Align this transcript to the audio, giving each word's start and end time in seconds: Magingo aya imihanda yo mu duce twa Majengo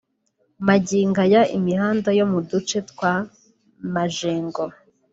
Magingo 0.67 1.19
aya 1.27 1.41
imihanda 1.57 2.09
yo 2.19 2.25
mu 2.31 2.39
duce 2.49 2.77
twa 2.89 3.13
Majengo 3.93 4.63